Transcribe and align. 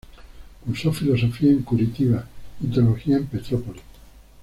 Cursó 0.65 0.91
filosofía 0.91 1.51
en 1.51 1.61
Curitiba 1.61 2.25
y 2.59 2.65
teología 2.65 3.17
en 3.17 3.27
Petrópolis. 3.27 3.83